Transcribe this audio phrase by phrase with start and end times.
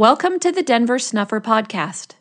[0.00, 2.14] Welcome to the Denver Snuffer Podcast.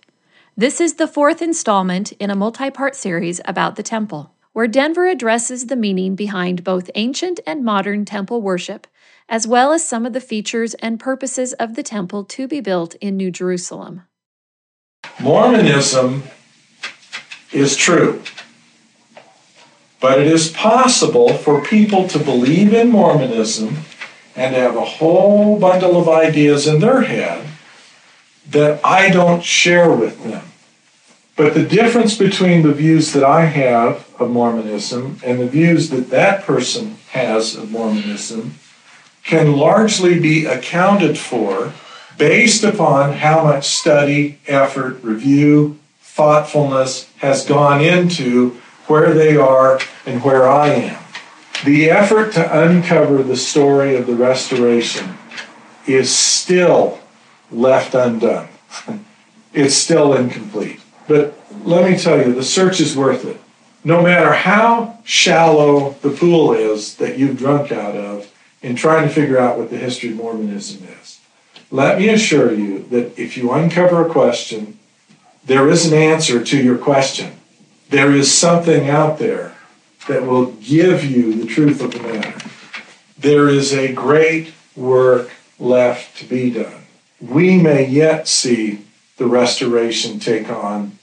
[0.57, 5.07] This is the fourth installment in a multi part series about the temple, where Denver
[5.07, 8.85] addresses the meaning behind both ancient and modern temple worship,
[9.29, 12.95] as well as some of the features and purposes of the temple to be built
[12.95, 14.01] in New Jerusalem.
[15.17, 16.23] Mormonism
[17.53, 18.21] is true.
[20.01, 23.77] But it is possible for people to believe in Mormonism
[24.35, 27.48] and have a whole bundle of ideas in their head
[28.51, 30.45] that I don't share with them.
[31.35, 36.09] But the difference between the views that I have of Mormonism and the views that
[36.09, 38.55] that person has of Mormonism
[39.23, 41.73] can largely be accounted for
[42.17, 50.21] based upon how much study, effort, review, thoughtfulness has gone into where they are and
[50.23, 51.03] where I am.
[51.63, 55.17] The effort to uncover the story of the restoration
[55.87, 56.98] is still
[57.51, 58.47] left undone.
[59.53, 60.79] it's still incomplete.
[61.07, 63.39] But let me tell you, the search is worth it.
[63.83, 69.13] No matter how shallow the pool is that you've drunk out of in trying to
[69.13, 71.19] figure out what the history of Mormonism is,
[71.71, 74.77] let me assure you that if you uncover a question,
[75.45, 77.33] there is an answer to your question.
[77.89, 79.55] There is something out there
[80.07, 82.37] that will give you the truth of the matter.
[83.17, 86.78] There is a great work left to be done
[87.21, 88.85] we may yet see
[89.17, 90.97] the restoration take on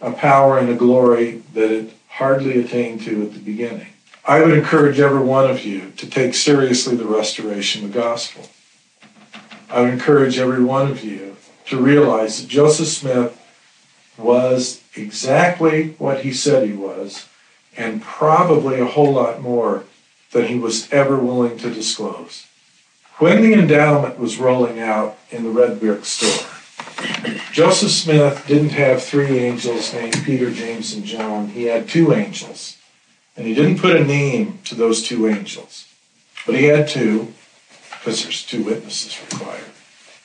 [0.00, 3.88] a power and a glory that it hardly attained to at the beginning.
[4.26, 8.48] I would encourage every one of you to take seriously the restoration of the gospel.
[9.70, 13.40] I would encourage every one of you to realize that Joseph Smith
[14.16, 17.26] was exactly what he said he was,
[17.76, 19.84] and probably a whole lot more
[20.30, 22.46] than he was ever willing to disclose.
[23.18, 26.46] When the endowment was rolling out in the red brick store,
[27.52, 31.48] Joseph Smith didn't have three angels named Peter, James, and John.
[31.48, 32.78] He had two angels.
[33.36, 35.88] And he didn't put a name to those two angels.
[36.46, 37.32] But he had two,
[37.90, 39.64] because there's two witnesses required.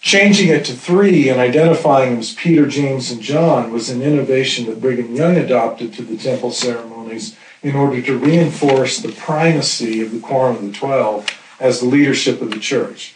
[0.01, 4.65] Changing it to three and identifying them as Peter, James, and John was an innovation
[4.67, 10.11] that Brigham Young adopted to the temple ceremonies in order to reinforce the primacy of
[10.11, 11.27] the Quorum of the Twelve
[11.59, 13.15] as the leadership of the church.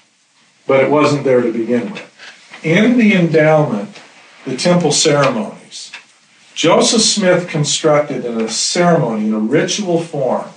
[0.68, 2.62] But it wasn't there to begin with.
[2.64, 4.00] In the endowment,
[4.46, 5.92] the temple ceremonies,
[6.54, 10.50] Joseph Smith constructed in a ceremony, in a ritual form,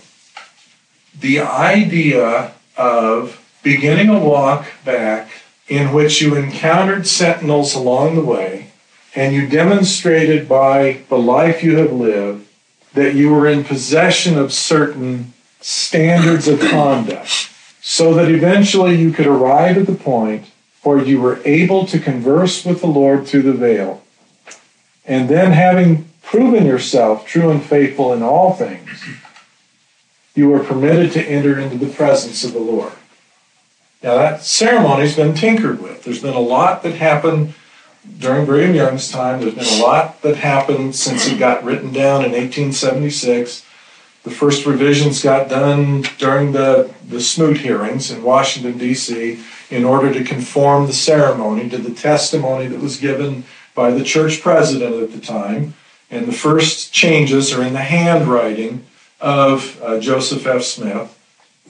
[1.19, 5.29] the idea of beginning a walk back
[5.69, 8.71] in which you encountered sentinels along the way
[9.15, 12.47] and you demonstrated by the life you have lived
[12.93, 17.51] that you were in possession of certain standards of conduct
[17.89, 20.45] so that eventually you could arrive at the point
[20.83, 24.03] where you were able to converse with the Lord through the veil.
[25.05, 29.05] And then, having proven yourself true and faithful in all things,
[30.35, 32.93] you were permitted to enter into the presence of the Lord.
[34.03, 36.03] Now, that ceremony's been tinkered with.
[36.03, 37.55] There's been a lot that happened
[38.19, 39.41] during Brigham Young's time.
[39.41, 43.65] There's been a lot that happened since it got written down in 1876.
[44.27, 49.39] The first revisions got done during the, the Smoot hearings in Washington, D.C.,
[49.71, 53.45] in order to conform the ceremony to the testimony that was given
[53.77, 55.75] by the church president at the time.
[56.11, 58.85] And the first changes are in the handwriting
[59.21, 60.65] of uh, Joseph F.
[60.65, 61.17] Smith.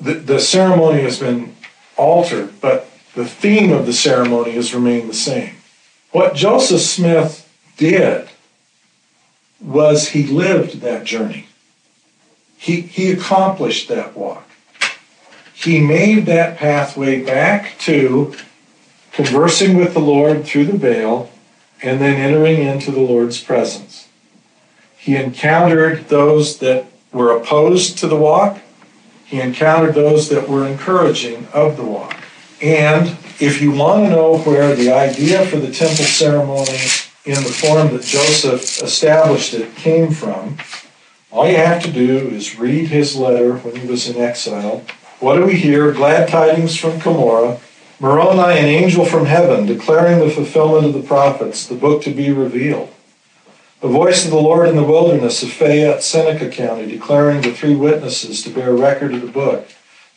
[0.00, 1.55] The, the ceremony has been
[1.99, 5.56] altered, but the theme of the ceremony has remained the same.
[6.11, 7.47] What Joseph Smith
[7.77, 8.31] did
[9.61, 11.49] was he lived that journey.
[12.66, 14.50] He, he accomplished that walk.
[15.54, 18.34] He made that pathway back to
[19.12, 21.31] conversing with the Lord through the veil
[21.81, 24.09] and then entering into the Lord's presence.
[24.97, 28.59] He encountered those that were opposed to the walk.
[29.25, 32.16] He encountered those that were encouraging of the walk.
[32.60, 36.81] And if you want to know where the idea for the temple ceremony
[37.25, 40.58] in the form that Joseph established it came from,
[41.37, 44.83] all you have to do is read his letter when he was in exile.
[45.21, 45.93] What do we hear?
[45.93, 47.61] Glad tidings from Cumorah.
[48.00, 52.33] Moroni, an angel from heaven, declaring the fulfillment of the prophets, the book to be
[52.33, 52.91] revealed.
[53.83, 57.77] The voice of the Lord in the wilderness of Fayette, Seneca County, declaring the three
[57.77, 59.69] witnesses to bear record of the book.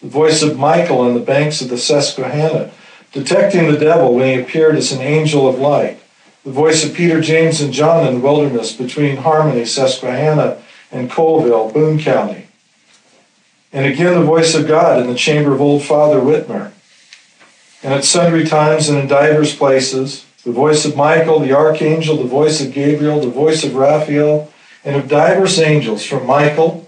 [0.01, 2.71] The voice of Michael on the banks of the Susquehanna,
[3.11, 5.99] detecting the devil when he appeared as an angel of light.
[6.45, 11.73] The voice of Peter, James, and John in the wilderness between Harmony, Susquehanna, and Colesville,
[11.73, 12.47] Broome County.
[13.71, 16.71] And again, the voice of God in the chamber of old Father Whitmer.
[17.83, 22.23] And at sundry times and in divers places, the voice of Michael, the archangel, the
[22.23, 24.51] voice of Gabriel, the voice of Raphael,
[24.83, 26.87] and of divers angels from Michael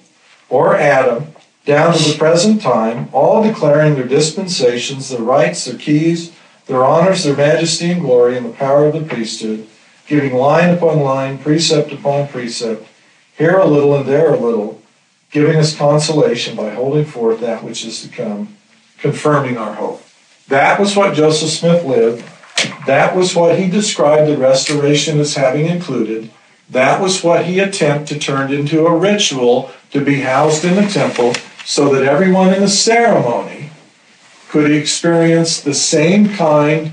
[0.50, 1.27] or Adam
[1.65, 7.24] down to the present time, all declaring their dispensations, their rights, their keys, their honors,
[7.24, 9.68] their majesty and glory, and the power of the priesthood,
[10.07, 12.88] giving line upon line, precept upon precept,
[13.41, 14.79] here a little and there a little,
[15.31, 18.55] giving us consolation by holding forth that which is to come,
[18.99, 20.05] confirming our hope.
[20.47, 22.23] That was what Joseph Smith lived.
[22.85, 26.29] That was what he described the restoration as having included.
[26.69, 30.87] That was what he attempted to turn into a ritual to be housed in the
[30.87, 31.33] temple
[31.65, 33.71] so that everyone in the ceremony
[34.49, 36.91] could experience the same kind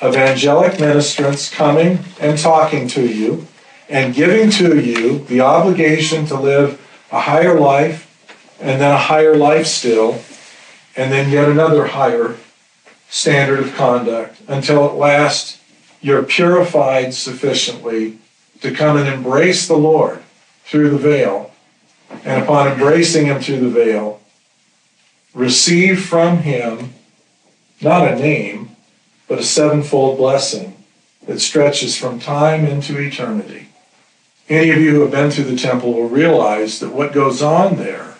[0.00, 3.48] of angelic ministrants coming and talking to you
[3.92, 6.80] and giving to you the obligation to live
[7.12, 8.08] a higher life
[8.58, 10.18] and then a higher life still
[10.96, 12.36] and then yet another higher
[13.10, 15.60] standard of conduct until at last
[16.00, 18.18] you're purified sufficiently
[18.62, 20.22] to come and embrace the Lord
[20.64, 21.52] through the veil
[22.24, 24.22] and upon embracing him through the veil,
[25.34, 26.94] receive from him
[27.82, 28.70] not a name,
[29.28, 30.82] but a sevenfold blessing
[31.26, 33.68] that stretches from time into eternity.
[34.52, 37.76] Any of you who have been through the temple will realize that what goes on
[37.76, 38.16] there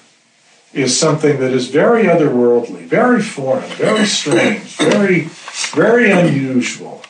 [0.73, 5.29] is something that is very otherworldly, very foreign, very strange, very,
[5.75, 7.03] very unusual.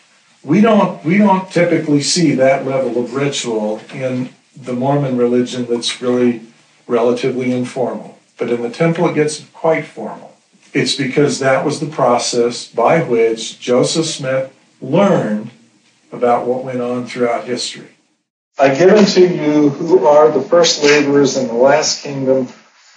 [0.42, 6.02] We don't, we don't typically see that level of ritual in the Mormon religion that's
[6.02, 6.42] really
[6.88, 8.18] relatively informal.
[8.38, 10.34] But in the temple, it gets quite formal.
[10.74, 15.52] It's because that was the process by which Joseph Smith learned
[16.10, 17.91] about what went on throughout history.
[18.62, 22.46] I give unto you who are the first laborers in the last kingdom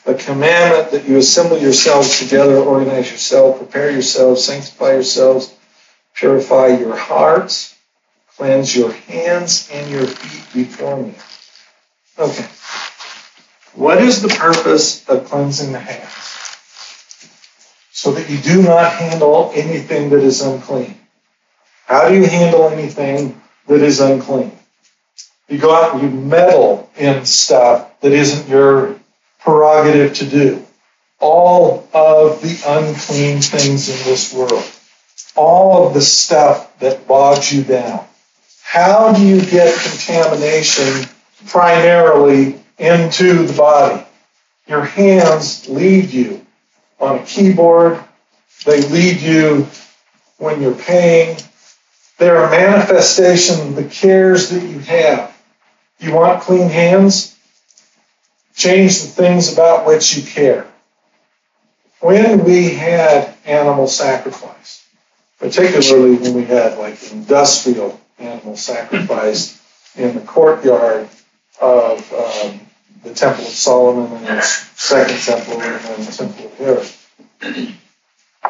[0.06, 5.52] a commandment that you assemble yourselves together, organize yourselves, prepare yourselves, sanctify yourselves,
[6.14, 7.76] purify your hearts,
[8.38, 11.16] cleanse your hands and your feet before me.
[12.20, 12.48] Okay.
[13.74, 16.12] What is the purpose of cleansing the hands?
[17.92, 20.96] So that you do not handle anything that is unclean.
[21.88, 24.55] How do you handle anything that is unclean?
[25.48, 29.00] You go out and you meddle in stuff that isn't your
[29.40, 30.66] prerogative to do.
[31.20, 34.66] All of the unclean things in this world.
[35.36, 38.06] All of the stuff that bogs you down.
[38.64, 41.08] How do you get contamination
[41.48, 44.04] primarily into the body.
[44.68, 46.46] Your hands lead you
[47.00, 48.04] on a keyboard.
[48.66, 49.68] They lead you
[50.38, 51.38] when you're paying.
[52.18, 55.35] They're a manifestation of the cares that you have.
[56.00, 57.38] You want clean hands?
[58.56, 60.68] Change the things about which you care.
[62.00, 64.86] When we had animal sacrifice,
[65.40, 69.62] particularly when we had like industrial animal sacrifice
[69.96, 71.08] in the courtyard
[71.62, 72.60] of um,
[73.04, 77.76] the Temple of Solomon and the Second Temple and then the Temple of Herod.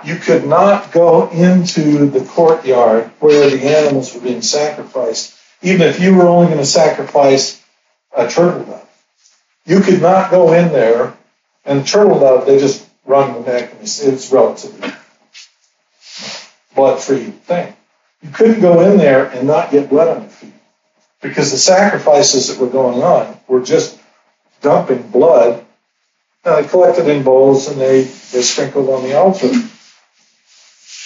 [0.03, 5.34] You could not go into the courtyard where the animals were being sacrificed,
[5.65, 7.61] even if you were only going to sacrifice
[8.15, 8.87] a turtle dove.
[9.65, 11.17] You could not go in there,
[11.65, 14.91] and turtle dove, they just run the neck, and it's, it's relatively
[16.75, 17.73] blood-free thing.
[18.21, 20.53] You couldn't go in there and not get blood on your feet
[21.21, 23.99] because the sacrifices that were going on were just
[24.61, 25.65] dumping blood.
[26.43, 29.49] Now they collected in bowls and they, they sprinkled on the altar.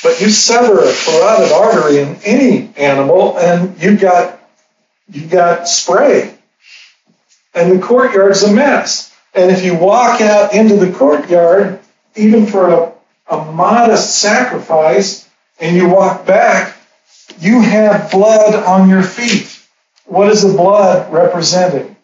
[0.01, 4.38] But you sever a carotid artery in any animal and you've got
[5.11, 6.35] you've got spray.
[7.53, 9.15] And the courtyard's a mess.
[9.33, 11.79] And if you walk out into the courtyard,
[12.15, 12.93] even for a,
[13.27, 15.27] a modest sacrifice,
[15.59, 16.75] and you walk back,
[17.39, 19.59] you have blood on your feet.
[20.05, 21.95] What is the blood representing?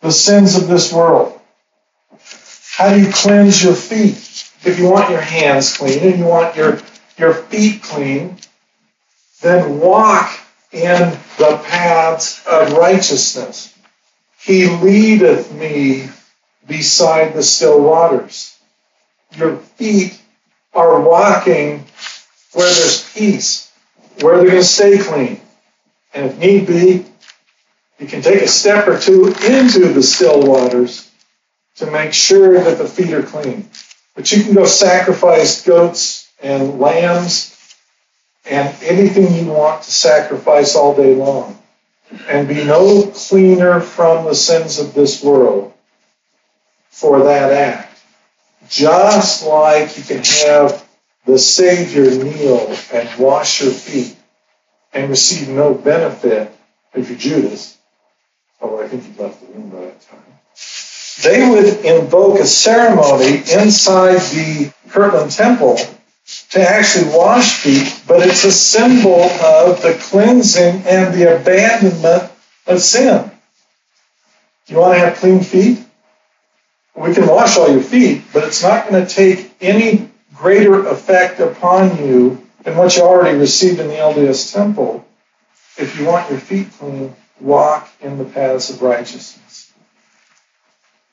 [0.00, 1.38] the sins of this world?
[2.76, 4.16] How do you cleanse your feet?
[4.64, 6.78] If you want your hands clean and you want your,
[7.18, 8.36] your feet clean,
[9.42, 10.38] then walk
[10.72, 13.74] in the paths of righteousness.
[14.40, 16.08] He leadeth me
[16.66, 18.56] beside the still waters.
[19.36, 20.20] Your feet
[20.74, 21.84] are walking
[22.52, 23.72] where there's peace,
[24.20, 25.40] where they're going to stay clean.
[26.14, 27.06] And if need be,
[27.98, 31.10] you can take a step or two into the still waters
[31.76, 33.68] to make sure that the feet are clean.
[34.14, 37.55] But you can go sacrifice goats and lambs
[38.48, 41.58] and anything you want to sacrifice all day long
[42.28, 45.72] and be no cleaner from the sins of this world
[46.90, 47.98] for that act.
[48.68, 50.84] Just like you can have
[51.24, 54.16] the Savior kneel and wash your feet
[54.92, 56.52] and receive no benefit
[56.94, 57.76] if you're Judas,
[58.60, 60.20] although I think he left the room by that time,
[61.22, 65.78] they would invoke a ceremony inside the Kirtland Temple
[66.50, 72.30] to actually wash feet, but it's a symbol of the cleansing and the abandonment
[72.66, 73.30] of sin.
[74.66, 75.78] You want to have clean feet?
[76.96, 81.40] We can wash all your feet, but it's not going to take any greater effect
[81.40, 85.06] upon you than what you already received in the LDS temple.
[85.76, 89.72] If you want your feet clean, walk in the paths of righteousness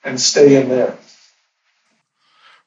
[0.03, 0.98] and stay in there.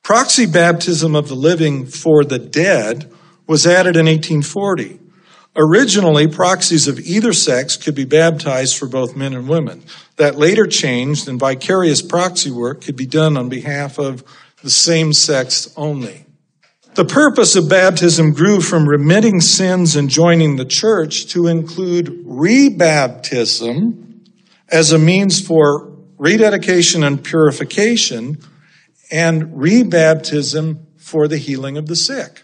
[0.06, 3.10] Proxy baptism of the living for the dead
[3.48, 5.00] was added in 1840.
[5.56, 9.82] Originally, proxies of either sex could be baptized for both men and women.
[10.14, 14.22] That later changed, and vicarious proxy work could be done on behalf of
[14.62, 16.24] the same sex only.
[16.94, 24.20] The purpose of baptism grew from remitting sins and joining the church to include rebaptism
[24.68, 28.38] as a means for rededication and purification,
[29.10, 32.42] and rebaptism for the healing of the sick.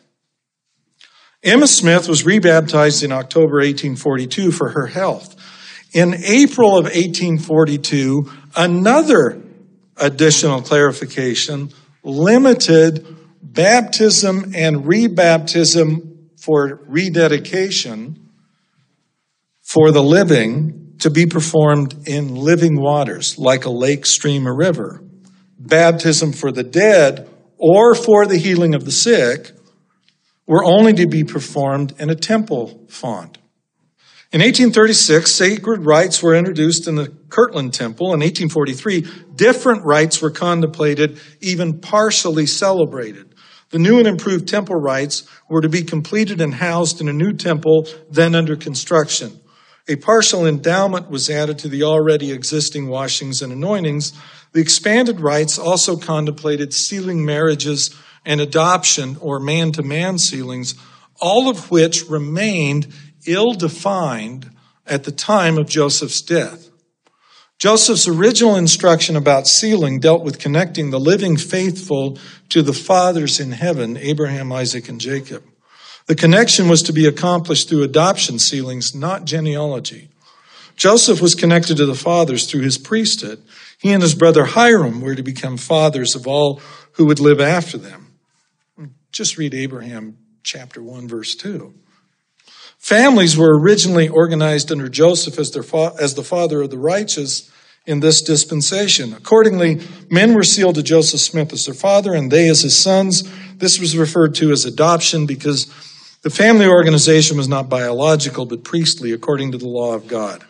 [1.43, 5.35] Emma Smith was rebaptized in October 1842 for her health.
[5.93, 9.43] In April of 1842, another
[9.97, 11.71] additional clarification
[12.05, 13.07] limited
[13.43, 18.31] baptism and rebaptism for rededication
[19.63, 25.03] for the living to be performed in living waters, like a lake, stream, or river.
[25.69, 29.53] Baptism for the dead or for the healing of the sick
[30.47, 33.39] were only to be performed in a temple font.
[34.33, 38.15] In 1836, sacred rites were introduced in the Kirtland Temple.
[38.15, 43.35] In 1843, different rites were contemplated, even partially celebrated.
[43.71, 47.35] The new and improved temple rites were to be completed and housed in a new
[47.35, 49.39] temple then under construction.
[49.89, 54.13] A partial endowment was added to the already existing washings and anointings.
[54.53, 57.95] The expanded rites also contemplated sealing marriages
[58.25, 60.75] and adoption or man to man sealings,
[61.21, 62.93] all of which remained
[63.27, 64.51] ill defined
[64.87, 66.69] at the time of Joseph's death.
[67.59, 72.19] Joseph's original instruction about sealing dealt with connecting the living faithful
[72.49, 75.45] to the fathers in heaven, Abraham, Isaac, and Jacob.
[76.07, 80.09] The connection was to be accomplished through adoption sealings, not genealogy.
[80.75, 83.41] Joseph was connected to the fathers through his priesthood.
[83.83, 86.61] He and his brother Hyrum were to become fathers of all
[86.93, 88.15] who would live after them.
[89.11, 91.75] Just read Abraham chapter 1, verse 2.
[92.79, 97.51] Families were originally organized under Joseph as, their fa- as the father of the righteous
[97.85, 99.13] in this dispensation.
[99.15, 103.29] Accordingly, men were sealed to Joseph Smith as their father and they as his sons.
[103.57, 105.67] This was referred to as adoption because
[106.23, 110.45] the family organization was not biological but priestly according to the law of God.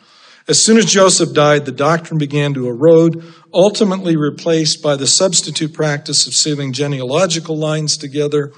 [0.49, 3.23] As soon as Joseph died, the doctrine began to erode,
[3.55, 8.53] ultimately replaced by the substitute practice of sealing genealogical lines together.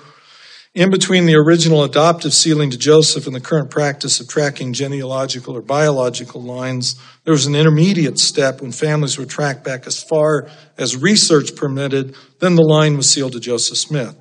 [0.74, 5.56] In between the original adoptive sealing to Joseph and the current practice of tracking genealogical
[5.56, 10.48] or biological lines, there was an intermediate step when families were tracked back as far
[10.76, 12.16] as research permitted.
[12.40, 14.16] Then the line was sealed to Joseph Smith.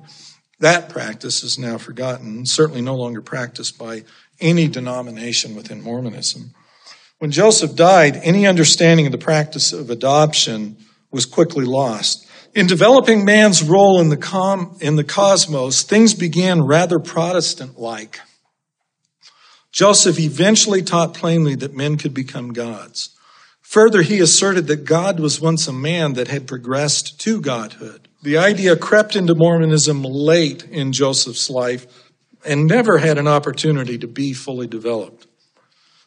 [0.60, 4.04] That practice is now forgotten, certainly no longer practiced by
[4.40, 6.54] any denomination within Mormonism.
[7.18, 10.76] When Joseph died, any understanding of the practice of adoption
[11.10, 12.26] was quickly lost.
[12.54, 18.20] In developing man's role in the, com- in the cosmos, things began rather Protestant like.
[19.72, 23.10] Joseph eventually taught plainly that men could become gods.
[23.60, 28.06] Further, he asserted that God was once a man that had progressed to godhood.
[28.22, 31.86] The idea crept into Mormonism late in Joseph's life
[32.44, 35.26] and never had an opportunity to be fully developed.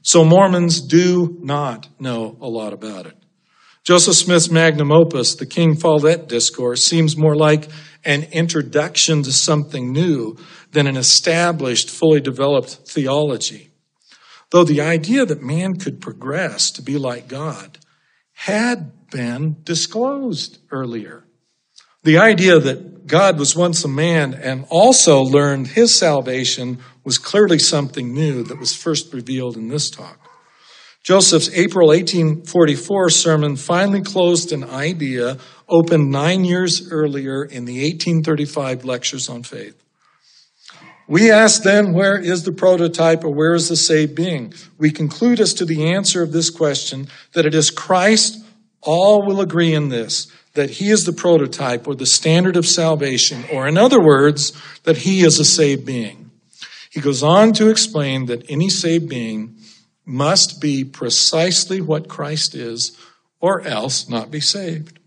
[0.08, 3.18] So Mormons do not know a lot about it.
[3.84, 7.68] Joseph Smith's magnum opus, the King Follett Discourse, seems more like
[8.06, 10.38] an introduction to something new
[10.72, 13.72] than an established, fully developed theology.
[14.52, 17.78] Though the idea that man could progress to be like God
[18.32, 21.26] had been disclosed earlier.
[22.04, 27.58] The idea that God was once a man and also learned his salvation was clearly
[27.58, 30.20] something new that was first revealed in this talk.
[31.04, 35.38] Joseph's April 1844 sermon finally closed an idea
[35.70, 39.82] opened nine years earlier in the 1835 Lectures on Faith.
[41.08, 44.54] We ask then, where is the prototype or where is the saved being?
[44.78, 48.44] We conclude as to the answer of this question that it is Christ.
[48.82, 53.46] All will agree in this, that he is the prototype or the standard of salvation,
[53.54, 54.52] or in other words,
[54.84, 56.27] that he is a saved being.
[56.98, 59.56] He goes on to explain that any saved being
[60.04, 62.98] must be precisely what Christ is,
[63.40, 64.98] or else not be saved.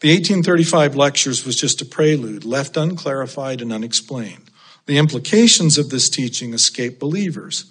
[0.00, 4.50] The 1835 lectures was just a prelude, left unclarified and unexplained.
[4.84, 7.64] The implications of this teaching escape believers.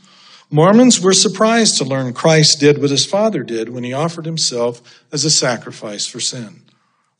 [0.50, 4.82] Mormons were surprised to learn Christ did what his Father did when he offered himself
[5.12, 6.64] as a sacrifice for sin.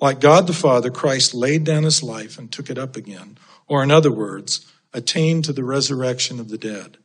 [0.02, 3.84] Like God the Father, Christ laid down his life and took it up again, or
[3.84, 6.98] in other words, attained to the resurrection of the dead.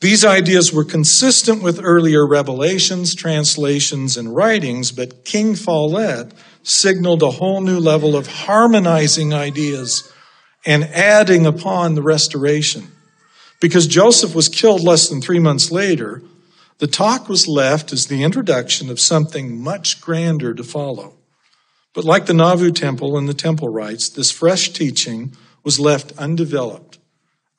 [0.00, 7.30] These ideas were consistent with earlier revelations, translations, and writings, but King Follett signaled a
[7.30, 10.12] whole new level of harmonizing ideas
[10.66, 12.88] and adding upon the restoration.
[13.60, 16.22] Because Joseph was killed less than three months later,
[16.78, 21.14] the talk was left as the introduction of something much grander to follow.
[21.94, 26.98] But like the Nauvoo temple and the temple rites, this fresh teaching was left undeveloped,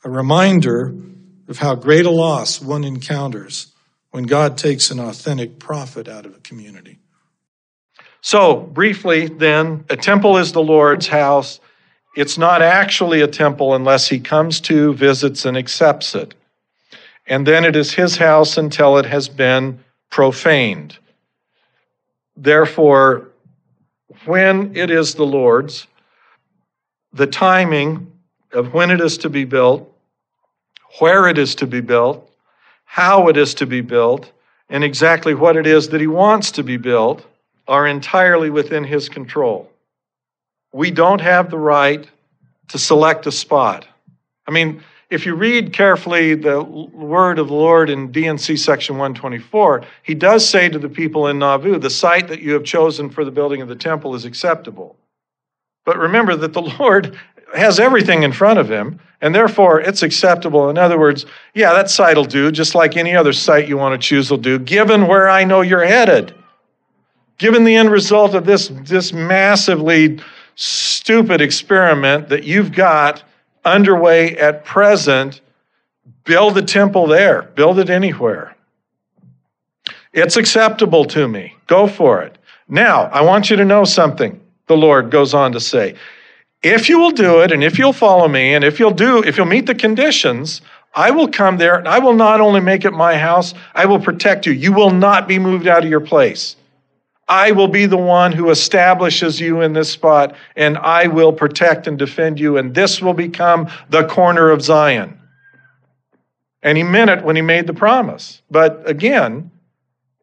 [0.03, 0.95] a reminder
[1.47, 3.73] of how great a loss one encounters
[4.11, 6.99] when God takes an authentic prophet out of a community.
[8.21, 11.59] So, briefly, then, a temple is the Lord's house.
[12.15, 16.33] It's not actually a temple unless he comes to, visits, and accepts it.
[17.27, 20.97] And then it is his house until it has been profaned.
[22.37, 23.31] Therefore,
[24.25, 25.87] when it is the Lord's,
[27.15, 28.11] the timing
[28.51, 29.89] of when it is to be built,
[30.99, 32.29] where it is to be built,
[32.83, 34.31] how it is to be built,
[34.69, 37.25] and exactly what it is that he wants to be built
[37.67, 39.71] are entirely within his control.
[40.73, 42.05] We don't have the right
[42.67, 43.87] to select a spot.
[44.45, 49.85] I mean, if you read carefully the word of the Lord in D&C section 124,
[50.03, 53.23] he does say to the people in Nauvoo, the site that you have chosen for
[53.23, 54.97] the building of the temple is acceptable.
[55.85, 57.17] But remember that the Lord
[57.55, 60.69] has everything in front of him, and therefore it's acceptable.
[60.69, 63.99] In other words, yeah, that site will do, just like any other site you want
[63.99, 66.33] to choose will do, given where I know you're headed.
[67.37, 70.19] Given the end result of this, this massively
[70.55, 73.23] stupid experiment that you've got
[73.63, 75.41] underway at present,
[76.23, 78.55] build a temple there, build it anywhere.
[80.13, 81.55] It's acceptable to me.
[81.67, 82.37] Go for it.
[82.69, 85.95] Now, I want you to know something, the Lord goes on to say.
[86.63, 89.37] If you will do it, and if you'll follow me, and if you'll do, if
[89.37, 90.61] you'll meet the conditions,
[90.95, 93.99] I will come there and I will not only make it my house, I will
[93.99, 94.53] protect you.
[94.53, 96.55] You will not be moved out of your place.
[97.27, 101.87] I will be the one who establishes you in this spot, and I will protect
[101.87, 105.19] and defend you, and this will become the corner of Zion.
[106.61, 108.41] And he meant it when he made the promise.
[108.51, 109.49] But again,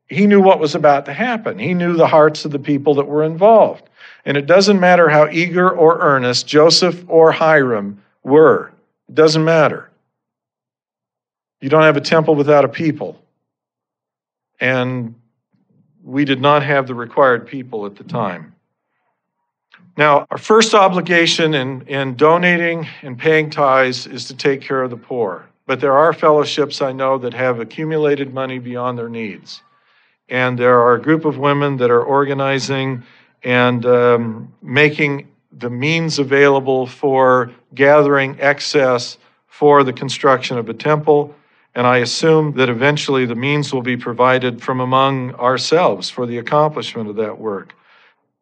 [0.08, 1.58] he knew what was about to happen.
[1.58, 3.88] He knew the hearts of the people that were involved.
[4.24, 8.72] And it doesn't matter how eager or earnest Joseph or Hyrum were,
[9.08, 9.90] it doesn't matter.
[11.60, 13.20] You don't have a temple without a people.
[14.60, 15.14] And
[16.04, 18.54] we did not have the required people at the time.
[19.96, 24.90] Now, our first obligation in, in donating and paying tithes is to take care of
[24.90, 25.46] the poor.
[25.66, 29.62] But there are fellowships I know that have accumulated money beyond their needs.
[30.28, 33.04] And there are a group of women that are organizing
[33.44, 41.34] and um, making the means available for gathering excess for the construction of a temple
[41.74, 46.38] and I assume that eventually the means will be provided from among ourselves for the
[46.38, 47.74] accomplishment of that work.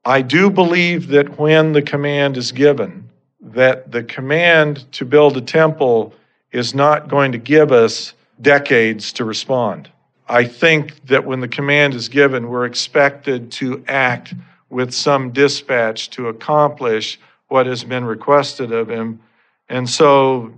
[0.04, 3.08] I do believe that when the command is given,
[3.40, 6.14] that the command to build a temple
[6.52, 9.90] is not going to give us decades to respond.
[10.28, 14.34] I think that when the command is given, we're expected to act
[14.70, 19.20] with some dispatch to accomplish what has been requested of him.
[19.68, 20.52] And so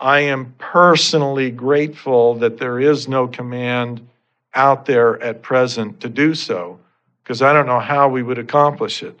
[0.00, 4.06] I am personally grateful that there is no command
[4.54, 6.78] out there at present to do so,
[7.22, 9.18] because I don't know how we would accomplish it.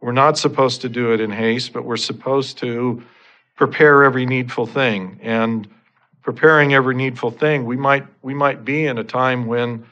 [0.00, 3.02] We're not supposed to do it in haste, but we're supposed to
[3.56, 5.18] prepare every needful thing.
[5.22, 5.66] And
[6.22, 9.84] preparing every needful thing, we might we might be in a time when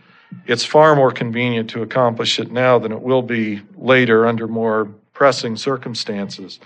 [0.47, 4.87] it's far more convenient to accomplish it now than it will be later under more
[5.13, 6.59] pressing circumstances.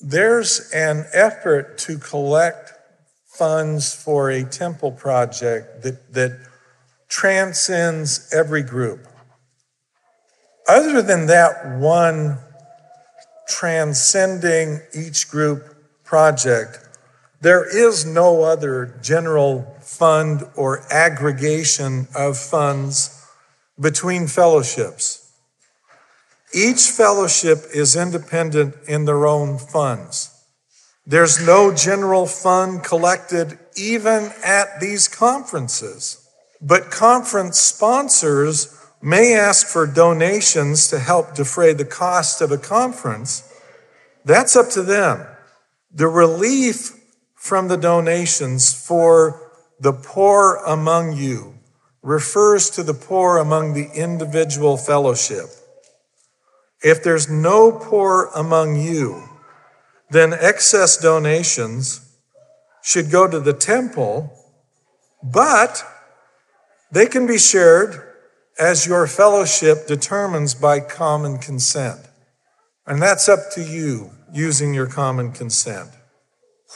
[0.00, 2.72] There's an effort to collect
[3.26, 6.46] funds for a temple project that, that
[7.08, 9.06] transcends every group.
[10.68, 12.38] Other than that one
[13.48, 16.87] transcending each group project,
[17.40, 23.24] there is no other general fund or aggregation of funds
[23.78, 25.32] between fellowships.
[26.52, 30.34] Each fellowship is independent in their own funds.
[31.06, 36.28] There's no general fund collected even at these conferences.
[36.60, 43.48] But conference sponsors may ask for donations to help defray the cost of a conference.
[44.24, 45.24] That's up to them.
[45.92, 46.97] The relief
[47.48, 51.54] from the donations for the poor among you
[52.02, 55.46] refers to the poor among the individual fellowship.
[56.82, 59.24] If there's no poor among you,
[60.10, 62.00] then excess donations
[62.82, 64.30] should go to the temple,
[65.22, 65.82] but
[66.92, 68.14] they can be shared
[68.58, 72.00] as your fellowship determines by common consent.
[72.86, 75.90] And that's up to you using your common consent.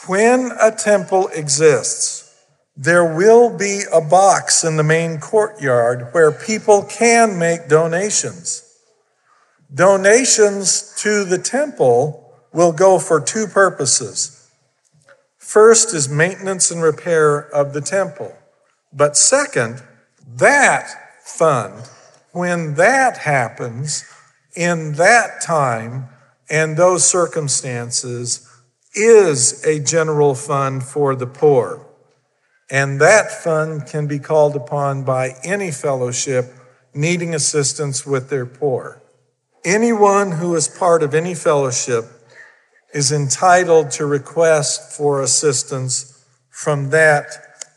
[0.06, 2.34] When a temple exists,
[2.76, 8.68] there will be a box in the main courtyard where people can make donations.
[9.72, 14.50] Donations to the temple will go for two purposes.
[15.38, 18.34] First is maintenance and repair of the temple.
[18.92, 19.82] But second,
[20.36, 21.88] that fund,
[22.32, 24.04] when that happens,
[24.54, 26.08] in that time
[26.50, 28.48] and those circumstances,
[28.94, 31.86] is a general fund for the poor.
[32.70, 36.54] And that fund can be called upon by any fellowship
[36.94, 39.02] needing assistance with their poor.
[39.64, 42.04] Anyone who is part of any fellowship
[42.92, 47.26] is entitled to request for assistance from that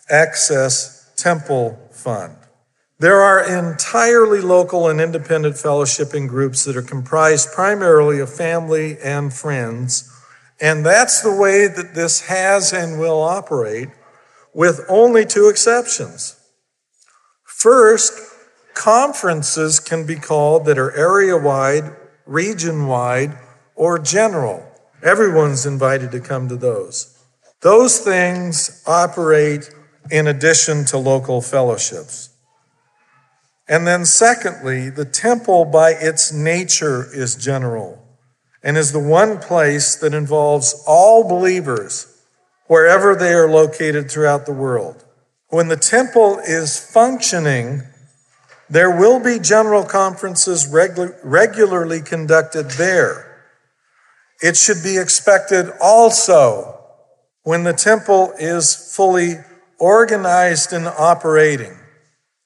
[0.09, 2.35] access temple fund.
[2.99, 9.33] There are entirely local and independent fellowshipping groups that are comprised primarily of family and
[9.33, 10.09] friends,
[10.59, 13.89] and that's the way that this has and will operate,
[14.53, 16.39] with only two exceptions.
[17.43, 18.13] First,
[18.73, 23.37] conferences can be called that are area wide, region wide,
[23.75, 24.65] or general.
[25.03, 27.17] Everyone's invited to come to those.
[27.61, 29.73] Those things operate
[30.09, 32.29] in addition to local fellowships.
[33.67, 38.04] And then, secondly, the temple by its nature is general
[38.65, 42.11] and is the one place that involves all believers
[42.65, 45.05] wherever they are located throughout the world.
[45.49, 47.83] When the temple is functioning,
[48.67, 53.45] there will be general conferences regu- regularly conducted there.
[54.41, 56.79] It should be expected also
[57.43, 59.35] when the temple is fully
[59.79, 61.77] organized and operating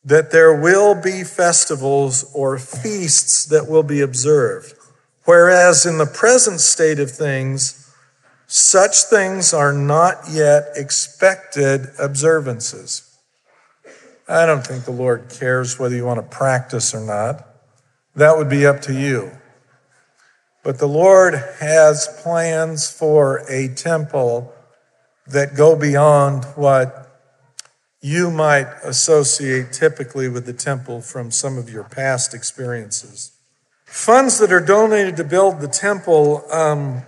[0.04, 4.74] that there will be festivals or feasts that will be observed.
[5.30, 7.94] Whereas in the present state of things,
[8.48, 13.16] such things are not yet expected observances.
[14.28, 17.48] I don't think the Lord cares whether you want to practice or not.
[18.16, 19.30] That would be up to you.
[20.64, 24.52] But the Lord has plans for a temple
[25.28, 27.22] that go beyond what
[28.02, 33.39] you might associate typically with the temple from some of your past experiences.
[33.90, 37.02] Funds that are donated to build the temple um,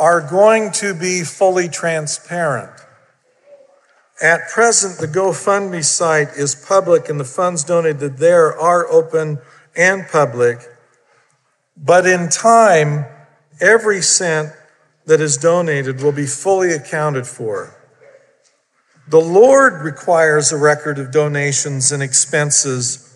[0.00, 2.72] are going to be fully transparent.
[4.20, 9.38] At present, the GoFundMe site is public and the funds donated there are open
[9.76, 10.58] and public.
[11.76, 13.06] But in time,
[13.60, 14.50] every cent
[15.06, 17.76] that is donated will be fully accounted for.
[19.08, 23.11] The Lord requires a record of donations and expenses.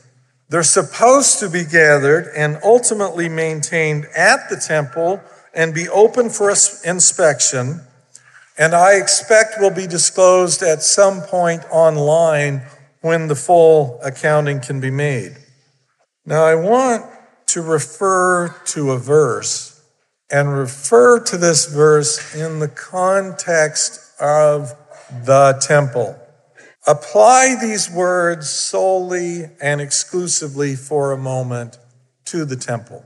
[0.48, 5.20] They're supposed to be gathered and ultimately maintained at the temple
[5.52, 6.50] and be open for
[6.84, 7.80] inspection.
[8.56, 12.62] And I expect will be disclosed at some point online
[13.00, 15.36] when the full accounting can be made.
[16.24, 17.04] Now, I want
[17.46, 19.82] to refer to a verse
[20.30, 24.74] and refer to this verse in the context of
[25.24, 26.18] the temple.
[26.86, 31.78] Apply these words solely and exclusively for a moment
[32.26, 33.04] to the temple.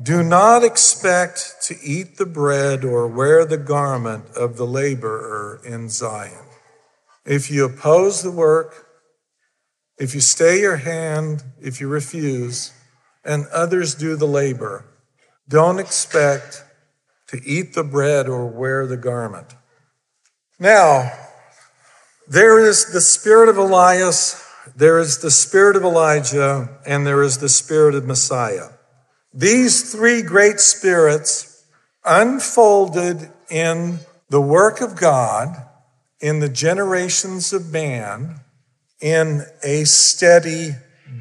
[0.00, 5.88] Do not expect to eat the bread or wear the garment of the laborer in
[5.88, 6.46] Zion.
[7.24, 8.86] If you oppose the work,
[9.98, 12.72] if you stay your hand, if you refuse,
[13.24, 14.84] and others do the labor,
[15.48, 16.64] don't expect
[17.28, 19.54] to eat the bread or wear the garment.
[20.58, 21.12] Now,
[22.28, 24.42] there is the spirit of Elias,
[24.76, 28.68] there is the spirit of Elijah, and there is the spirit of Messiah.
[29.34, 31.64] These three great spirits
[32.04, 35.48] unfolded in the work of God
[36.20, 38.40] in the generations of man
[39.00, 40.70] in a steady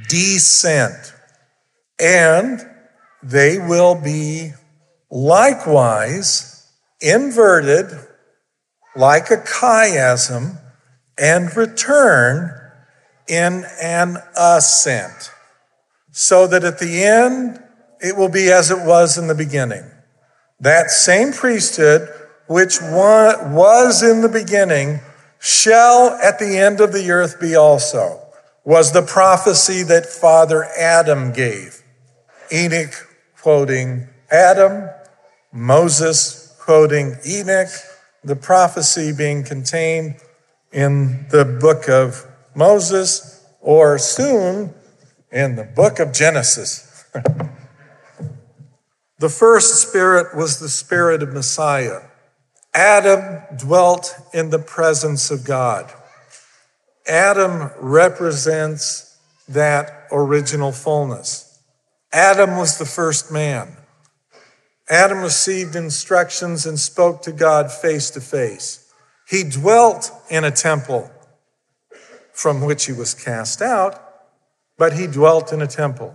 [0.07, 1.13] descent.
[1.99, 2.61] And
[3.23, 4.53] they will be
[5.09, 6.67] likewise
[7.01, 7.87] inverted
[8.95, 10.60] like a chiasm
[11.21, 12.51] and return
[13.27, 15.31] in an ascent,
[16.11, 17.63] so that at the end
[17.99, 19.83] it will be as it was in the beginning.
[20.59, 22.09] That same priesthood,
[22.47, 24.99] which was in the beginning,
[25.39, 28.19] shall at the end of the earth be also,
[28.65, 31.83] was the prophecy that Father Adam gave.
[32.51, 32.93] Enoch
[33.39, 34.89] quoting Adam,
[35.51, 37.69] Moses quoting Enoch,
[38.23, 40.15] the prophecy being contained
[40.71, 44.73] in the book of Moses, or soon
[45.31, 47.05] in the book of Genesis.
[49.19, 52.01] the first spirit was the spirit of Messiah.
[52.73, 55.91] Adam dwelt in the presence of God.
[57.07, 59.17] Adam represents
[59.49, 61.59] that original fullness.
[62.13, 63.77] Adam was the first man.
[64.89, 68.80] Adam received instructions and spoke to God face to face.
[69.31, 71.09] He dwelt in a temple
[72.33, 73.97] from which he was cast out,
[74.77, 76.13] but he dwelt in a temple.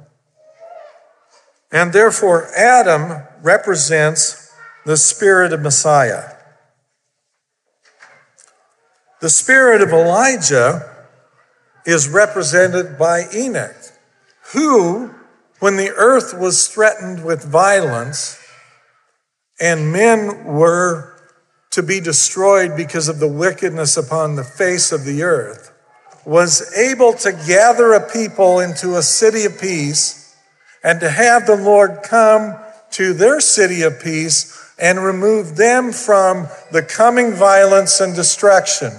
[1.72, 4.52] And therefore, Adam represents
[4.84, 6.34] the spirit of Messiah.
[9.22, 11.06] The spirit of Elijah
[11.86, 13.76] is represented by Enoch,
[14.52, 15.14] who,
[15.58, 18.38] when the earth was threatened with violence,
[19.58, 21.15] and men were
[21.76, 25.74] to be destroyed because of the wickedness upon the face of the earth,
[26.24, 30.34] was able to gather a people into a city of peace
[30.82, 32.56] and to have the Lord come
[32.92, 38.90] to their city of peace and remove them from the coming violence and destruction.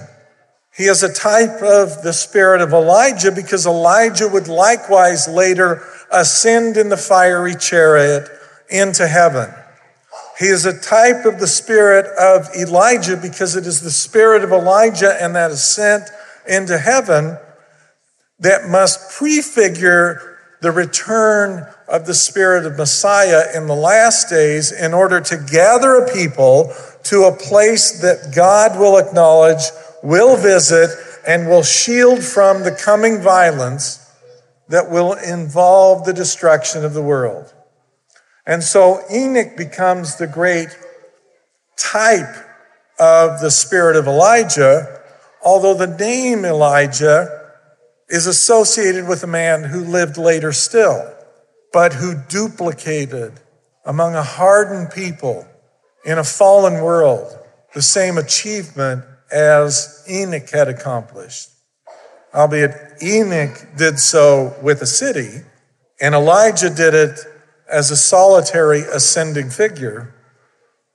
[0.72, 6.76] He is a type of the spirit of Elijah because Elijah would likewise later ascend
[6.76, 8.28] in the fiery chariot
[8.70, 9.52] into heaven.
[10.38, 14.52] He is a type of the spirit of Elijah because it is the spirit of
[14.52, 16.04] Elijah and that ascent
[16.46, 17.36] into heaven
[18.38, 24.94] that must prefigure the return of the spirit of Messiah in the last days in
[24.94, 26.72] order to gather a people
[27.04, 29.62] to a place that God will acknowledge,
[30.04, 30.90] will visit,
[31.26, 34.08] and will shield from the coming violence
[34.68, 37.52] that will involve the destruction of the world.
[38.48, 40.70] And so Enoch becomes the great
[41.76, 42.34] type
[42.98, 45.02] of the spirit of Elijah,
[45.44, 47.52] although the name Elijah
[48.08, 51.14] is associated with a man who lived later still,
[51.74, 53.38] but who duplicated
[53.84, 55.46] among a hardened people
[56.06, 57.38] in a fallen world
[57.74, 61.50] the same achievement as Enoch had accomplished.
[62.34, 65.42] Albeit Enoch did so with a city,
[66.00, 67.18] and Elijah did it
[67.70, 70.14] as a solitary ascending figure,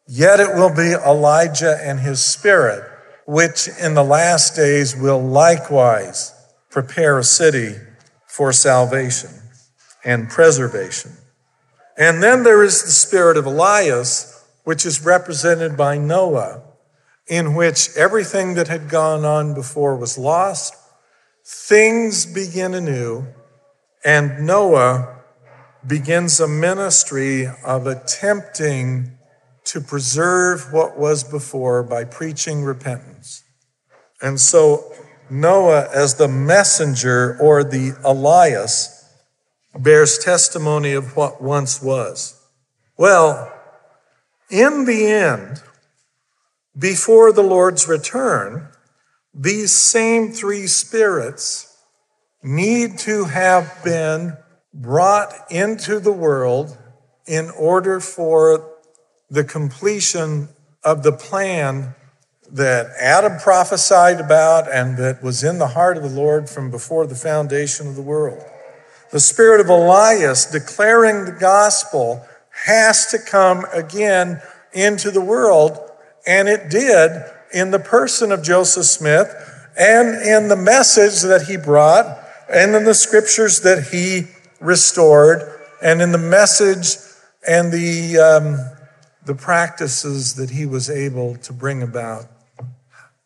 [0.08, 2.90] yet it will be Elijah and his spirit,
[3.26, 6.34] which in the last days will likewise
[6.70, 7.76] prepare a city
[8.28, 9.30] for salvation
[10.04, 11.12] and preservation.
[11.98, 16.64] And then there is the spirit of Elias, which is represented by Noah,
[17.28, 20.74] in which everything that had gone on before was lost,
[21.46, 23.28] things begin anew,
[24.04, 25.23] and Noah
[25.88, 29.18] begins a ministry of attempting
[29.66, 33.44] to preserve what was before by preaching repentance.
[34.22, 34.94] And so
[35.30, 39.04] Noah, as the messenger or the Elias,
[39.78, 42.40] bears testimony of what once was.
[42.98, 43.52] Well,
[44.50, 45.62] in the end,
[46.78, 48.70] before the Lord's return,
[49.34, 51.76] these same three spirits
[52.44, 54.38] need to have been
[54.74, 56.78] brought into the world
[57.28, 58.72] in order for
[59.30, 60.50] the completion
[60.84, 61.96] of the plan
[62.52, 67.08] that Adam prophesied about and that was in the heart of the Lord from before
[67.08, 68.44] the foundation of the world.
[69.12, 72.26] The spirit of Elias declaring the gospel
[72.66, 75.78] has to come again into the world,
[76.26, 77.12] and it did
[77.54, 79.34] in the person of Joseph Smith
[79.78, 84.28] and in the message that he brought and in the scriptures that he
[84.64, 85.42] restored,
[85.82, 86.96] and in the message
[87.48, 88.58] and the, um,
[89.26, 92.26] the practices that he was able to bring about,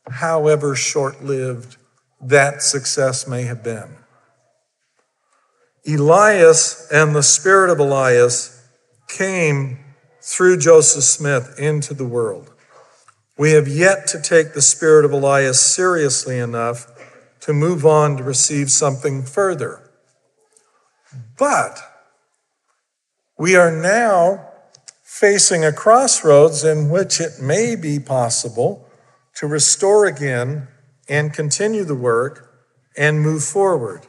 [0.10, 1.78] however short lived
[2.20, 3.98] that success may have been.
[5.88, 8.68] Elias and the spirit of Elias
[9.08, 9.80] came
[10.22, 12.52] through Joseph Smith into the world.
[13.38, 16.88] We have yet to take the spirit of Elias seriously enough
[17.42, 19.87] to move on to receive something further.
[21.38, 21.80] But
[23.38, 24.50] we are now
[25.04, 28.88] facing a crossroads in which it may be possible
[29.36, 30.68] to restore again
[31.08, 32.52] and continue the work
[32.98, 34.08] and move forward.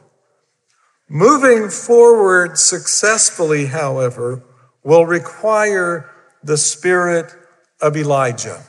[1.07, 4.43] Moving forward successfully, however,
[4.83, 6.09] will require
[6.43, 7.33] the spirit
[7.81, 8.63] of Elijah.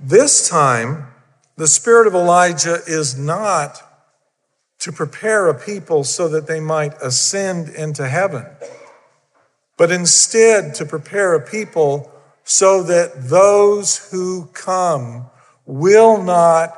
[0.00, 1.08] This time,
[1.56, 3.82] the spirit of Elijah is not
[4.80, 8.46] to prepare a people so that they might ascend into heaven,
[9.76, 12.10] but instead to prepare a people
[12.44, 15.26] so that those who come
[15.66, 16.74] will not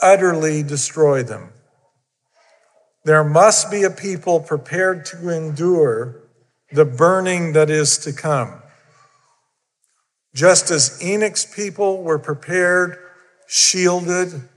[0.00, 1.52] utterly destroy them.
[3.04, 6.22] There must be a people prepared to endure
[6.70, 8.62] the burning that is to come.
[10.34, 12.96] Just as Enoch's people were prepared,
[13.46, 14.48] shielded,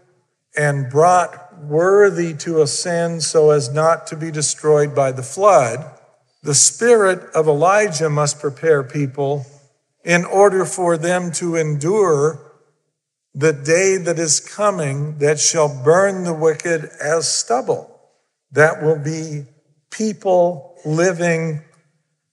[0.56, 5.86] and brought worthy to ascend so as not to be destroyed by the flood,
[6.44, 9.46] the spirit of Elijah must prepare people
[10.04, 12.40] in order for them to endure
[13.34, 18.00] the day that is coming that shall burn the wicked as stubble.
[18.52, 19.46] That will be
[19.90, 21.62] people living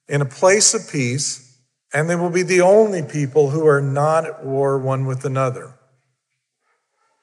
[0.09, 1.59] in a place of peace,
[1.93, 5.75] and they will be the only people who are not at war one with another.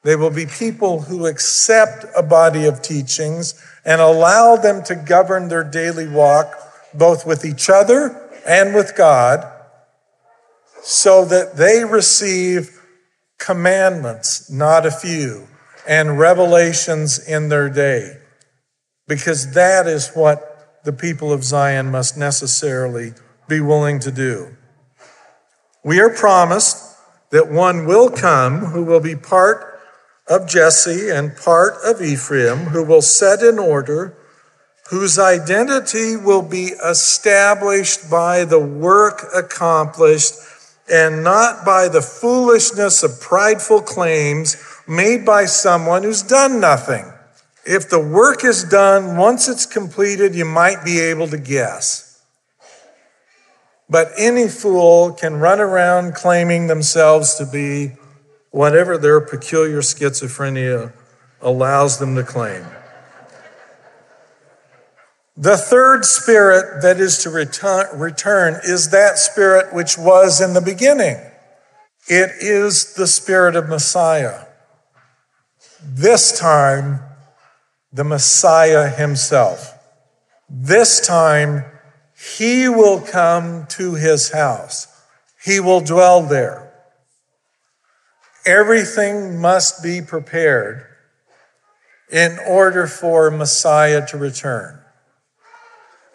[0.03, 5.49] They will be people who accept a body of teachings and allow them to govern
[5.49, 6.53] their daily walk,
[6.93, 9.45] both with each other and with God,
[10.81, 12.81] so that they receive
[13.37, 15.47] commandments, not a few,
[15.87, 18.17] and revelations in their day.
[19.07, 23.13] Because that is what the people of Zion must necessarily
[23.49, 24.55] be willing to do.
[25.83, 26.95] We are promised
[27.31, 29.68] that one will come who will be part
[30.29, 34.15] of Jesse and part of Ephraim, who will set in order,
[34.89, 40.35] whose identity will be established by the work accomplished
[40.91, 47.11] and not by the foolishness of prideful claims made by someone who's done nothing.
[47.65, 52.23] If the work is done, once it's completed, you might be able to guess.
[53.87, 57.93] But any fool can run around claiming themselves to be
[58.51, 60.93] whatever their peculiar schizophrenia
[61.41, 62.65] allows them to claim.
[65.37, 71.17] The third spirit that is to return, is that spirit which was in the beginning.
[72.07, 74.47] It is the spirit of Messiah.
[75.81, 76.99] This time,
[77.93, 79.73] the Messiah himself.
[80.49, 81.63] This time,
[82.37, 84.87] he will come to his house.
[85.41, 86.68] He will dwell there.
[88.45, 90.85] Everything must be prepared
[92.11, 94.79] in order for Messiah to return.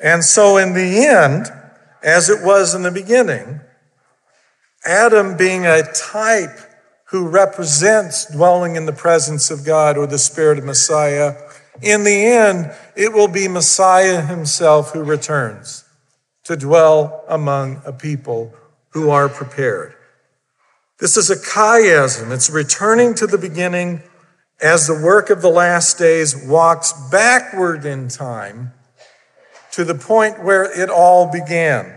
[0.03, 1.47] And so, in the end,
[2.03, 3.61] as it was in the beginning,
[4.85, 6.59] Adam being a type
[7.07, 11.37] who represents dwelling in the presence of God or the Spirit of Messiah,
[11.81, 15.85] in the end, it will be Messiah himself who returns
[16.45, 18.53] to dwell among a people
[18.91, 19.95] who are prepared.
[21.05, 22.31] This is a chiasm.
[22.31, 24.01] It's returning to the beginning
[24.59, 28.73] as the work of the last days walks backward in time
[29.73, 31.95] to the point where it all began.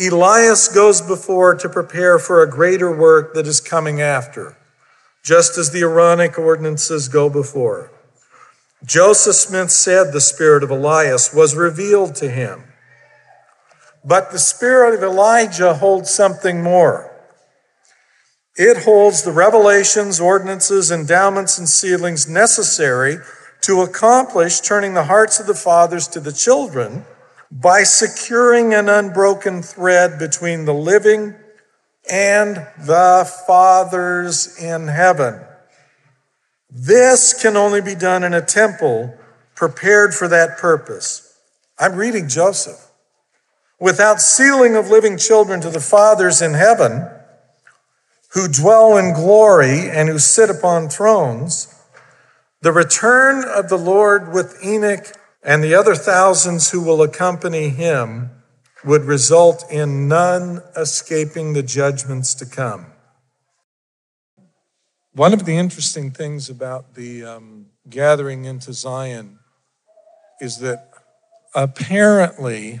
[0.00, 4.56] Elias goes before to prepare for a greater work that is coming after,
[5.22, 7.92] just as the Aaronic ordinances go before.
[8.86, 12.64] Joseph Smith said the spirit of Elias was revealed to him.
[14.02, 17.11] But the spirit of Elijah holds something more.
[18.56, 23.16] It holds the revelations, ordinances, endowments, and sealings necessary
[23.62, 27.06] to accomplish turning the hearts of the fathers to the children
[27.50, 31.34] by securing an unbroken thread between the living
[32.10, 35.40] and the fathers in heaven.
[36.70, 39.16] This can only be done in a temple
[39.54, 41.38] prepared for that purpose.
[41.78, 42.90] I'm reading Joseph.
[43.78, 47.08] Without sealing of living children to the fathers in heaven,
[48.34, 51.74] who dwell in glory and who sit upon thrones,
[52.62, 55.06] the return of the Lord with Enoch
[55.42, 58.30] and the other thousands who will accompany him
[58.84, 62.86] would result in none escaping the judgments to come.
[65.12, 69.38] One of the interesting things about the um, gathering into Zion
[70.40, 70.88] is that
[71.54, 72.80] apparently,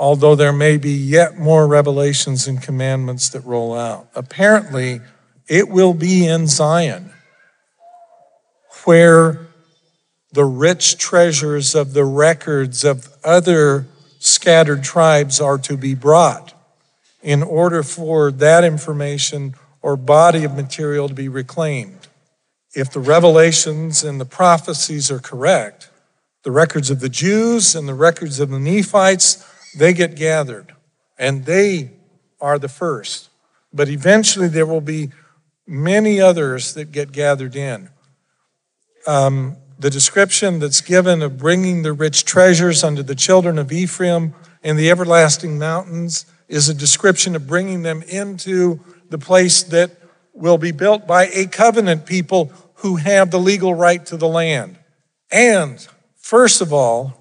[0.00, 5.00] although there may be yet more revelations and commandments that roll out, apparently
[5.46, 7.12] it will be in Zion
[8.84, 9.46] where
[10.32, 13.86] the rich treasures of the records of other
[14.18, 16.54] scattered tribes are to be brought.
[17.22, 22.08] in order for that information or body of material to be reclaimed.
[22.74, 25.90] If the revelations and the prophecies are correct,
[26.44, 29.44] the records of the Jews and the records of the Nephites,
[29.76, 30.74] they get gathered,
[31.18, 31.90] and they
[32.40, 33.28] are the first.
[33.72, 35.10] But eventually there will be
[35.66, 37.90] many others that get gathered in.
[39.06, 44.34] Um, the description that's given of bringing the rich treasures unto the children of Ephraim
[44.62, 49.90] in the everlasting mountains is a description of bringing them into the place that
[50.34, 54.78] will be built by a covenant people who have the legal right to the land.
[55.30, 57.19] And first of all,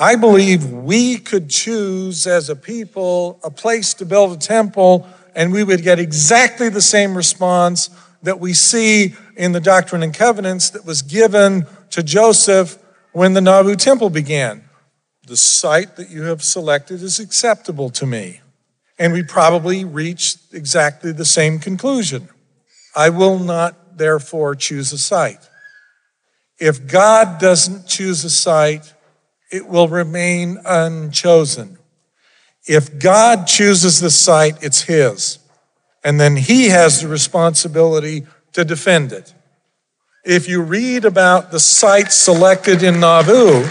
[0.00, 5.52] I believe we could choose as a people a place to build a temple and
[5.52, 7.90] we would get exactly the same response
[8.22, 12.78] that we see in the Doctrine and Covenants that was given to Joseph
[13.12, 14.64] when the Nauvoo temple began.
[15.26, 18.40] The site that you have selected is acceptable to me.
[18.98, 22.28] And we probably reached exactly the same conclusion.
[22.96, 25.48] I will not, therefore, choose a site.
[26.58, 28.92] If God doesn't choose a site,
[29.50, 31.78] it will remain unchosen.
[32.66, 35.38] If God chooses the site, it's His.
[36.04, 39.32] And then He has the responsibility to defend it.
[40.24, 43.66] If you read about the site selected in Nauvoo,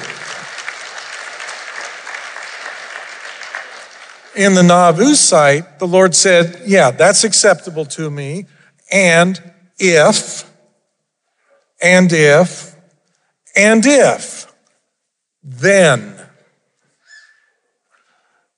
[4.35, 8.45] in the Nauvoo site, the Lord said, Yeah, that's acceptable to me.
[8.91, 9.41] And
[9.77, 10.49] if,
[11.81, 12.75] and if,
[13.55, 14.46] and if,
[15.43, 16.15] then.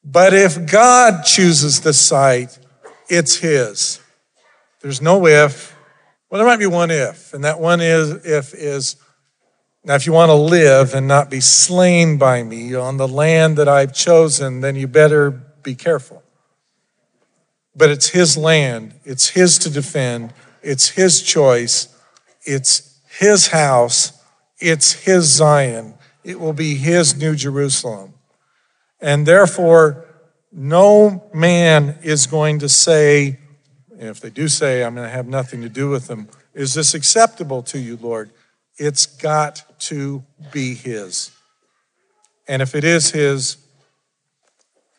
[0.04, 2.58] But if God chooses the site,
[3.10, 4.00] it's His.
[4.82, 5.76] There's no if.
[6.30, 8.96] Well, there might be one if, and that one is if is
[9.84, 13.58] now if you want to live and not be slain by me on the land
[13.58, 16.24] that I've chosen, then you better be careful.
[17.76, 21.88] But it's his land, it's his to defend, it's his choice,
[22.44, 24.12] it's his house,
[24.60, 25.96] it's his Zion,
[26.30, 28.14] it will be his New Jerusalem.
[29.02, 30.06] And therefore,
[30.52, 33.40] no man is going to say,
[33.98, 36.94] if they do say, I'm going to have nothing to do with them, is this
[36.94, 38.30] acceptable to you, Lord?
[38.78, 41.32] It's got to be his.
[42.48, 43.58] And if it is his,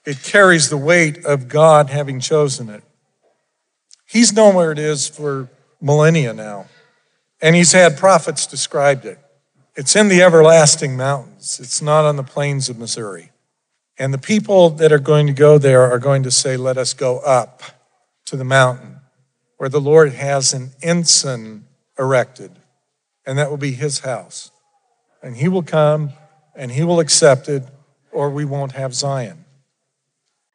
[0.04, 2.82] it carries the weight of God having chosen it.
[4.04, 5.48] He's known where it is for
[5.80, 6.66] millennia now,
[7.40, 9.20] and he's had prophets described it.
[9.76, 13.30] It's in the everlasting mountains, it's not on the plains of Missouri.
[13.98, 16.94] And the people that are going to go there are going to say, Let us
[16.94, 17.62] go up
[18.26, 19.00] to the mountain
[19.58, 21.66] where the Lord has an ensign
[21.98, 22.52] erected,
[23.26, 24.50] and that will be his house.
[25.22, 26.12] And he will come
[26.56, 27.64] and he will accept it,
[28.10, 29.44] or we won't have Zion.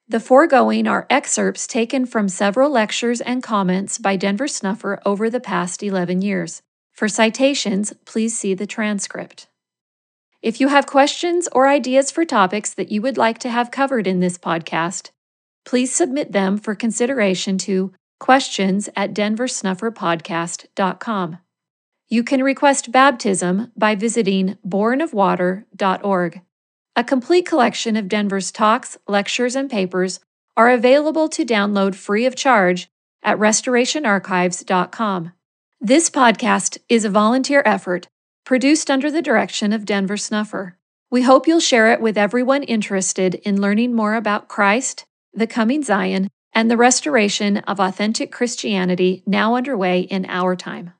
[0.07, 5.39] The foregoing are excerpts taken from several lectures and comments by Denver Snuffer over the
[5.39, 6.61] past 11 years.
[6.95, 9.47] For citations, please see the transcript.
[10.41, 14.07] If you have questions or ideas for topics that you would like to have covered
[14.07, 15.09] in this podcast,
[15.65, 17.91] please submit them for consideration to
[18.21, 21.37] questions at denversnufferpodcast.com.
[22.07, 26.41] You can request baptism by visiting bornofwater.org.
[26.95, 30.21] A complete collection of Denver's talks, lectures, and papers
[30.55, 32.89] are available to download free of charge
[33.21, 35.33] at restorationarchives.com.
[35.81, 38.07] This podcast is a volunteer effort
[38.45, 40.77] produced under the direction of Denver Snuffer.
[41.11, 45.03] We hope you'll share it with everyone interested in learning more about Christ,
[45.33, 50.93] the coming Zion, and the restoration of authentic Christianity now underway in our time.